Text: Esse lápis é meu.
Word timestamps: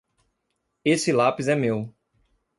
Esse 0.83 1.11
lápis 1.13 1.47
é 1.47 1.53
meu. 1.55 1.93